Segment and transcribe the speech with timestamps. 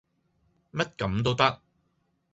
[0.71, 1.61] 乜咁都得